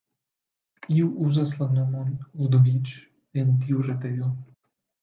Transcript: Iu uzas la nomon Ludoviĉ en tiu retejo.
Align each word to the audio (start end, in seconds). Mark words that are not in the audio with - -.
Iu 0.95 1.09
uzas 1.27 1.53
la 1.61 1.67
nomon 1.75 2.09
Ludoviĉ 2.41 2.99
en 3.45 3.57
tiu 3.63 3.89
retejo. 3.93 4.37